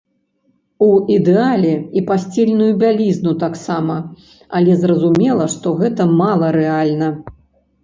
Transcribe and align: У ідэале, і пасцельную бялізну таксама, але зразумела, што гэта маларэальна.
У 0.85 0.85
ідэале, 1.15 1.73
і 2.01 2.03
пасцельную 2.09 2.71
бялізну 2.85 3.35
таксама, 3.45 3.99
але 4.59 4.81
зразумела, 4.83 5.45
што 5.59 5.77
гэта 5.85 6.11
маларэальна. 6.19 7.09